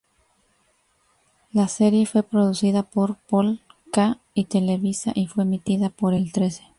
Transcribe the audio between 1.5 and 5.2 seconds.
La serie fue producida por Pol-ka y Televisa